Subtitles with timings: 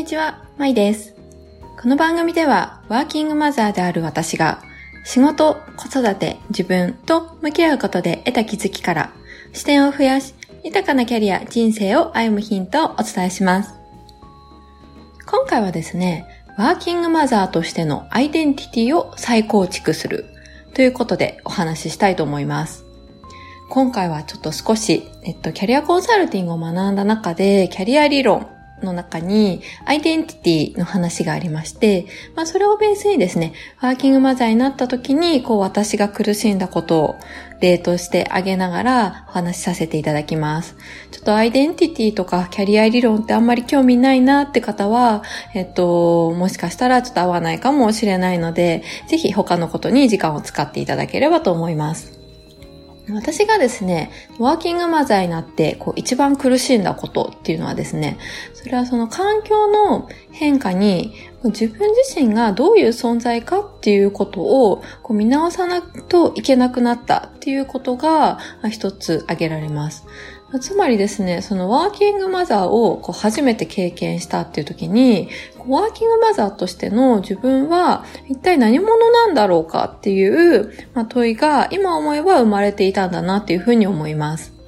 [0.00, 1.14] にちは、まいです。
[1.78, 4.62] この番組では、ワーキングマザーである私が、
[5.04, 9.12] 仕事、子育て、自分と向き合うことで得た気づきから、
[9.52, 10.34] 視点を増やし、
[10.64, 13.74] 豊かなキャリア、人生を歩むヒントをお伝えします。
[15.26, 16.24] 今回はですね、
[16.56, 20.24] ワーキングマザーとしてのアイデンティティを再構築する
[20.72, 22.86] ということでお話ししたいと思います。
[23.68, 28.46] 今回はちょっと少し、えっと、キャリアコンサルティングを学んだ中で、キャリア理論
[28.82, 37.16] の中に、アイデンティティの話がありまして、まあ、それをベースにですね、ワーキングマザーになった時に、こう、私が苦しんだことを
[37.60, 40.76] 例としてあげながらお話しさせていただきます。
[41.10, 45.22] ちょっとアイデンティティとかキャリア理論ってあんまり興味ないなって方は、
[45.54, 52.19] えっと、もしかしたらちょっと合わないかもしれないので、ぜひ他のことに時間を使っていただければと思います。
[53.14, 58.18] 私がですね、ワーキングマザーになって、こう、一番苦しんだことっていうのはですね、
[58.54, 68.38] それはその環境の変化に、自分自身がどういう存在かっていうことをこう見直さないといけなくなったっていうことが
[68.70, 70.04] 一つ挙げられます。
[70.58, 75.28] つまりですね、そのワーキングマザーをこう初めて経験したっていう時に、
[75.68, 84.59] ワーキングマザーとしての自分は一体何者なんだろうかっていう、ま、問いが今思えば生まれていたんだなっていうふうに思います。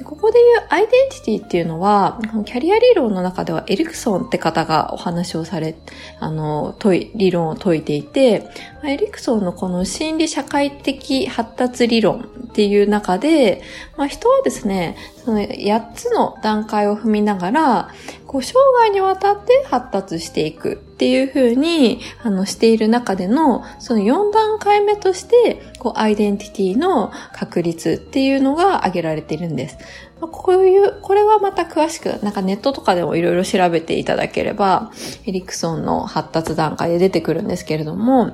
[0.00, 5.76] でここで言うアイデンティティっていうのは、キャリア理論の中ではエリクソンって方がお話をされ、
[6.18, 8.48] あの、問い、理論を解いていて、
[8.82, 13.60] エリクソンのこの心理社会的発達理論っていう中で、
[13.98, 17.90] まあ、人はですね、その8つの段階を踏みながら、
[18.30, 29.78] こう、生涯にわたって発達していくっていう風に、あの、している中での、その4段階目として、こう、アイデンティティの確率っていうのが挙げられているんです。
[30.20, 34.92] まあ、こういう、これはまた詳しく、なんかネットとかでもいろいろ調べていただければ、
[35.26, 38.30] エリクソンの発達段階で出てくるんですけれども、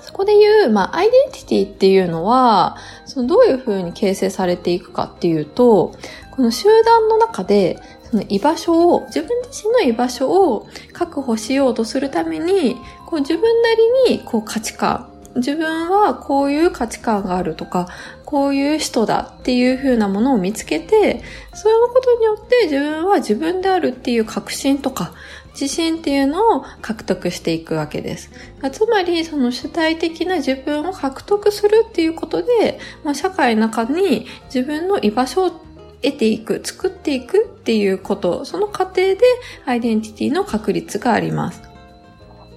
[0.00, 5.94] そこで言う、まあ、アイデンティティっていうのは、そのどういうふうに形成されていくかっていうと、
[6.30, 7.78] この集団の中で、
[8.10, 12.76] その居場所を、自分自身の居場所を確保しようとするために、
[13.06, 13.74] こう自分な
[14.08, 17.88] りにこう価値観、自分はこういう価値観があるとか、
[18.24, 21.22] こういう人だっていう風なものを見つけて、
[21.54, 25.14] そういうことによって自分は自分であるっていう確信とか、
[25.52, 28.30] 自信っていうのを獲得していくわけです。
[28.72, 35.69] つまり、その主体的な自分を獲得するっていうことで、まあ、社会の中に自分の居場所を
[36.02, 39.18] 得ていく、作っていくっていうこと、その過程で
[39.66, 41.70] アイデンティティの確率があります。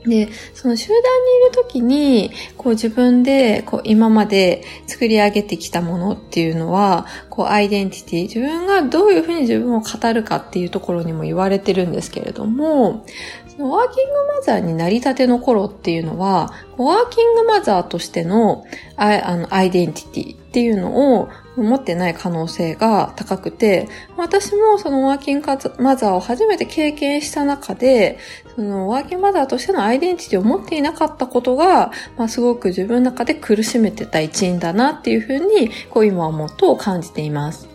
[0.06, 1.02] で、その集団に
[1.48, 13.06] いるときに、こう自分で、こう今まで作り上げてきたものっていうのは、こうアイデンティティ、自分がどういうふうに自分を語るかっていうところにも言われてるんですけれども、
[13.48, 18.66] そのワーキングマザーになりたての頃っていうのは、ワーキングマザーとしての
[18.98, 23.88] あのアイデンティティっていうのを持ってない可能性が高くて、
[24.18, 25.48] 私もそのワーキング
[25.80, 28.18] マザーを初めて経験した中で、
[28.56, 37.73] そのワーキングマザーとしてのアイデンティティを持っていなかったことが、まあ、すごく自分の中で苦しめてた一因だなっていうふうに、こう今思うと感じています。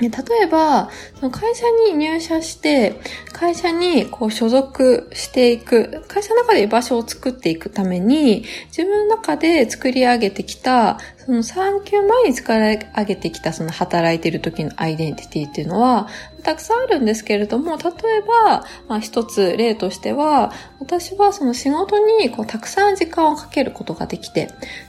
[0.00, 0.10] 例
[0.42, 3.00] えば、その会社に入社して、
[3.32, 8.44] 会社にこう所属していく、会社の中で居場所を作っていくために、
[8.76, 16.08] 自分の中で作り上げてきた、その産休前に作り上げてきたその働いている時のアイデンティティっていうのは、
[16.44, 24.48] たくさんあるんですけれども、例えば、まあ一つ例としては、私はその仕事にこうたくさん時間をかけることができて、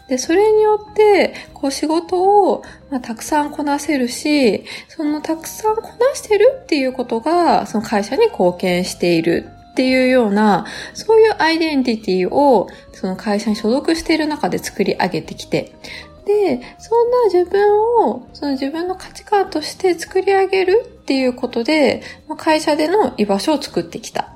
[0.10, 15.74] で、それによって、こう仕事を、まあ、たくさんこなせるし、そのたくさんこなしてるっていうことが、その会社に貢献しているっていうような、そういうアイデンティティを、その会社に所属している中で作り上げてきて、
[16.26, 22.02] で、そんな自分を、その自分の価値観として作り上げるっていうことで、
[22.38, 24.32] 会社での居場所を作ってきた。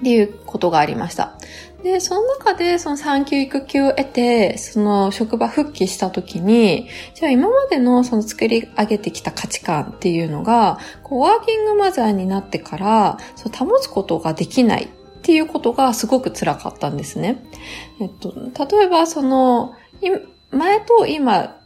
[0.00, 1.34] っていうことがありました。
[1.82, 14.88] で、その中でその産休育休を得て、その職場復帰した時に、じゃあ今までのその作り上げてきた価値観っていうのが、こうワーキングマザーになってから、そ保つことができないっ
[15.22, 17.44] ていうことがすごく辛かったんですね。
[18.00, 18.32] えっと、
[18.76, 19.74] 例えばその、
[20.52, 21.58] 前と今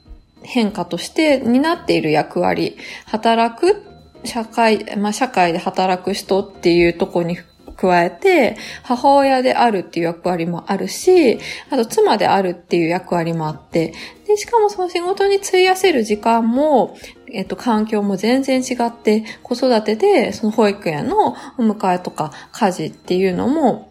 [0.43, 3.83] 変化として担っている役割、働く、
[4.25, 7.39] 社会、まあ、社会で働く人っていうとこに
[7.77, 11.39] 加えて、母親であるっていう役割もあるし、
[11.71, 13.93] あと妻であるっていう役割もあって、
[14.27, 16.97] で、しかもその仕事に費やせる時間も、
[17.33, 23.86] えっと、環境も全然違って、子育てで、その保育園のお迎えとか家事っていうのも、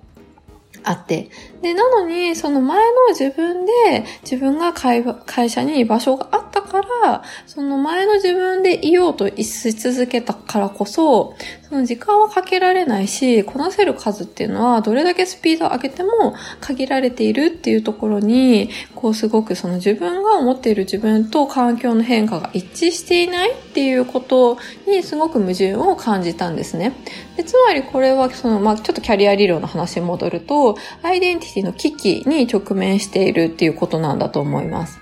[0.86, 1.30] あって。
[1.62, 11.36] で、なのに、その前の自分で、自分が会社に居場所があったから、その前の自分でいようとし続けたからこそ、
[11.68, 24.58] その時間はかけられないし、こなせる数っていうのは、どれだけスピードを上げても限られているっていうところに、こうすごくその自分が思っている自分と環境の変化が一致していないっていうこと
[24.88, 26.94] にすごく矛盾を感じたんですね。
[27.36, 35.00] でつまりこれは、その、まあ、ちょっとキャリア理論の話に戻るとアイデンティティの危機に直面しているっていうことなんだと思います。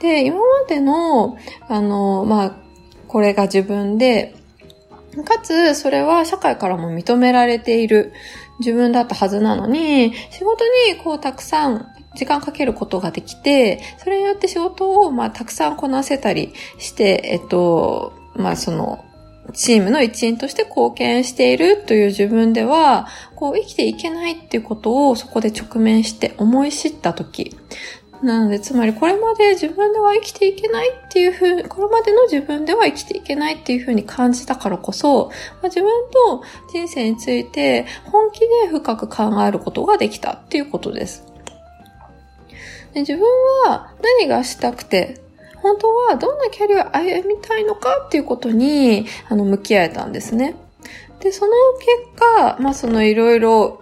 [0.00, 1.38] で、今までの、
[1.68, 2.56] あの、まあ、
[3.08, 4.34] これが自分で、
[5.24, 8.12] かつ、それは社会からも認められている
[8.58, 19.04] 自分だったはずなのに、仕事にこうたくさん時間かけることができて、それによって仕事をまあたくさんこなせたりして、えっと、まあその、
[19.52, 23.06] チームの一員として貢献しているという自分では、
[23.36, 27.56] こう生きていけないっていうことをそこで直面して思い知ったとき。
[28.22, 36.42] なので、つまりこれまで自分では生きていけないっていうふうに、これまでの自分では生きていけないっていうふうに感じたからこそ、まあ、自分と
[36.72, 41.26] 人生について本気で深く考えることができたっていうことです。
[42.94, 43.22] で自分
[43.66, 45.20] は何がしたくて、
[45.64, 50.56] 本当はどんなキャリアを歩みたいのかっていうことに、あの、向き合えたんですね。
[51.20, 53.80] で、その結果、まあそのいろいろ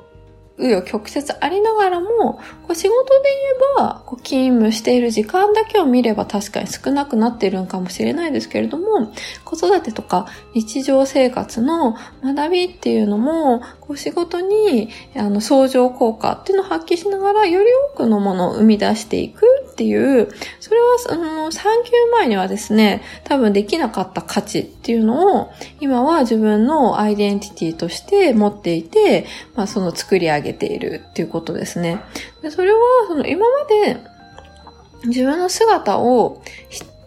[0.58, 3.30] 紆余曲折ありながらも、こう仕事で
[3.76, 9.12] 言えば、こう勤務している時間だけを見れば確かに少なくなっているのかもしれないですけれども、
[9.44, 20.28] 子育てとか日常生活の学びっていうのも、こう仕事にあの相乗効果っていうのを発揮しながら、より多くのものを生み出していくっていう、
[20.60, 32.00] それはあの産休前にはですね、多分できなかった価値っていうのを、今は自分のアイデンティティとして持っていて、まあその作り上げているっていうことですね。
[32.42, 32.78] でそれは、
[33.08, 33.98] その今まで
[35.06, 36.42] 自分の姿を、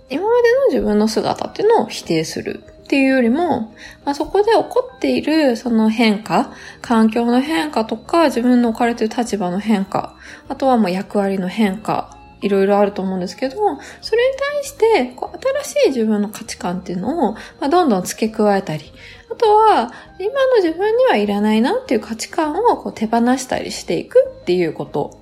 [0.09, 3.73] 今までの自分の姿っていうのを否定するっていうよりも、
[4.05, 10.15] まあ、そこで起こっているその変化、環境の変化とか、自分の置かれている立場の変化、
[10.47, 12.14] あとはもう役割の変化、
[12.45, 13.55] いろいろあると思うんですけど、
[14.01, 18.93] それに対して、こう新しい自分の価値観っていうのを、まあ、どんどん付け加えたり、
[19.31, 25.19] あとは、今の自分にはいらないなっていう価値観をこう手放したりしていくっていうこと。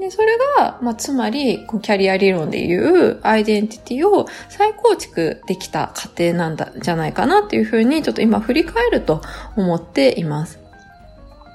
[0.00, 9.22] で、それが、まあ、つまり、キャリア理論でいうアイデンティティを再構築できた過程なんだ、じゃないかなっていうふうに、ちょっと今振り返ると
[9.56, 10.67] 思っています。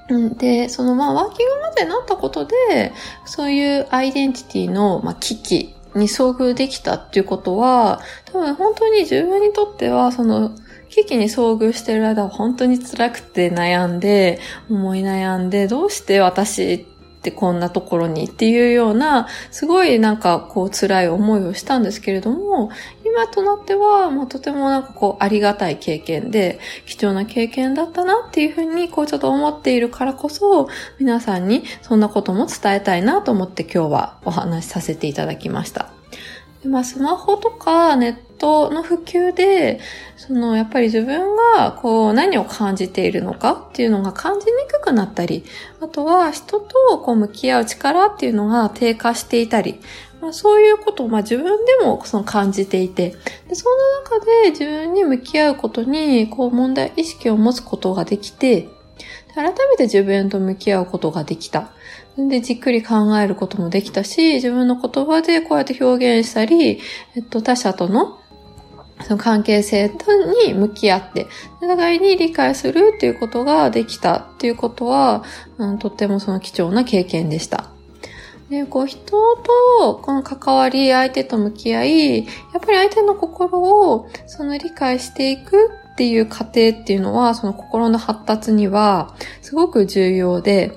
[0.08, 2.92] で、そのまあワーキングまでなったことで、
[3.24, 10.50] そういうアイデンティティの、まあ、危機に遭遇できたっていうことは、多分本当に自分にとっては、その
[10.90, 16.84] 危機に遭遇してる間は本当に辛くて悩んで、思い悩んで、どうして私っ
[17.24, 22.70] てこんなところにっていうような、すごいなんかこう辛い思いをしたんですけれども、
[23.14, 30.68] 今となっては、まあ、とてもなんかこうありがたい経験で、貴重な経験だったなっていうふうにこうちょっと思っているからこそ、
[30.98, 35.90] 皆さんにそんなことも伝えたいなと思って今日はお話しさせていただきました。
[36.64, 39.78] でまあ、スマホとかネットの普及で、
[40.16, 45.44] その、やっぱり自分が、こう、何を感じているのかっていうのが感じにくくなったり、
[45.80, 49.78] あとは人とこう向き合う力っていうのが低下していたり、
[50.24, 53.10] まあ、そういうことを、まあ、自分でもその感じていて、
[53.48, 58.68] でそんな中で自分に向き合うことに、こう、問題意識を持つことができて、
[59.34, 61.72] 改めて自分と向き合うことができた。
[62.16, 66.80] で、じっくり考えることもできたし、自分の言葉でこうやって表現したり、
[67.16, 68.18] えっと、他者との
[69.02, 69.92] その関係性
[70.46, 71.26] に向き合って、
[71.60, 75.24] 互いに理解するっていうことができたっていうことは、
[75.58, 77.63] うん、とってもその貴重な経験でした。
[78.54, 79.00] で、こう人
[79.36, 82.22] とこの関わり、相手と向き合い、や
[82.58, 90.72] っぱり相手の心をその理解していくっていう過程っていうのは、その心の発達にはすごく重要で、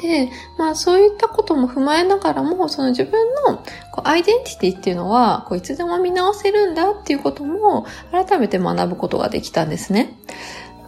[0.00, 3.56] で、まあそういったことも踏まえながらも、その自分の
[3.92, 10.14] こうアイデンティティっていうのは、こういつでも見直せるんだっていうことも改めて学ぶことができたんですね。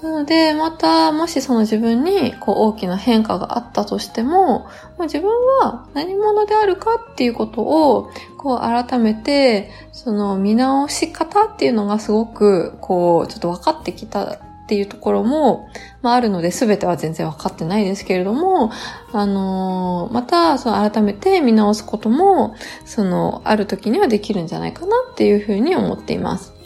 [0.02, 4.66] なので、また、もしその自分にこう大きな変化があったとしても、
[4.96, 5.30] ま自分
[5.60, 14.38] は何者であるかっていうことを、こう改めて、その見直し方っていうのがすごく、こう、ちょっと分かってきたっ
[14.68, 15.68] ていうところも、
[16.00, 18.70] まあ、あるので全ては全然分かってないですけれども、
[19.12, 22.54] あのー、また、その改めて見直すことも、
[22.86, 26.59] その、ある時にはできるんじゃないかなっていうふうに思っています。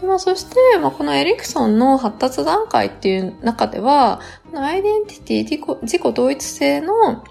[0.00, 4.20] でまあ、そして、まあ、このエリクソンの発達段階っていう中では、
[4.54, 7.24] アイデンティティ、自己同一性の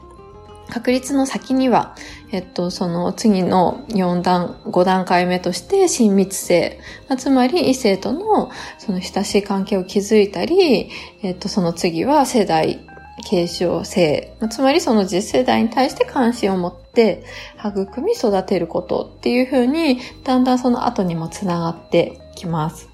[0.69, 1.95] 確率の先には、
[2.31, 6.79] えっと、その次の4段、5段階目として親密性、
[7.17, 10.89] つまり異性とのその親しい関係を築いたり、
[11.24, 12.86] えっと、その次は世代、
[13.25, 17.24] 継承性、つまりその次世代に対して関心を持って
[17.59, 22.89] 育み育てることっていうふうに、だんだんその後にもつながってきます。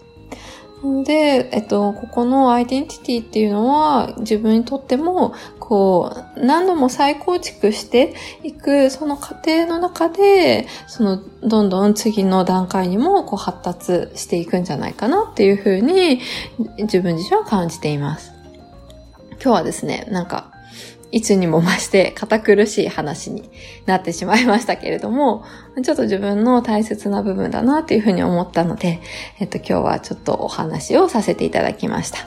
[1.06, 16.20] で、えっと、ここのアイデンティティっていうのは自分にとっても、こう、何度も再構築していく、その過程の中で、その、どんどん次の段階にも、こう、発達していくんじゃないかなっていうふうに、
[16.78, 18.34] 自分自身は感じています。
[19.32, 20.53] 今日はですね、なんか、
[21.14, 23.50] いつにも増して堅苦しい話に
[23.86, 25.46] なってしまいましたけれども、
[25.84, 29.00] ちょっと自分の大切な部分だなっていうふうに思ったので、
[29.40, 32.18] えっと今日はちょっとお話をさせていただきました。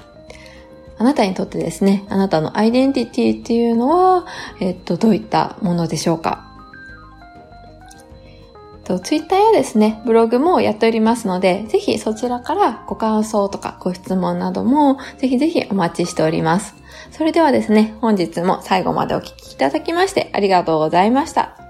[0.99, 4.25] あなたにとってですね、あなたのアイデンティティっていうのは、
[4.61, 6.45] えっと、どういったものでしょうか？
[8.85, 16.76] と、ツイッターやですね、ブログもやっておりますので、ぜひそちらからご感想とかご質問なども、ぜひぜひお待ちしております。
[17.16, 21.65] それではですね、本日も最後までお聴きいただきましてありがとうございました。